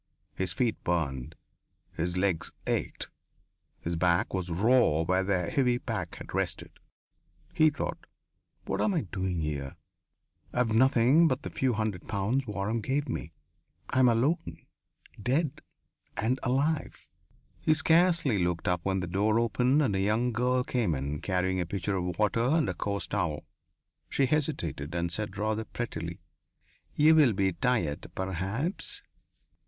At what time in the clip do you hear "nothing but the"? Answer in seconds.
10.73-11.51